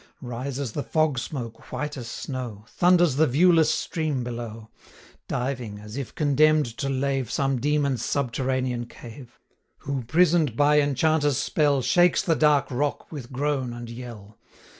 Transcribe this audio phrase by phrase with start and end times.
[0.23, 4.71] Rises the fog smoke white as snow, Thunders the viewless stream below,
[5.27, 9.39] Diving, as if condemn'd to lave 250 Some demon's subterranean cave,
[9.85, 14.39] Who, prison'd by enchanter's spell, Shakes the dark rock with groan and yell.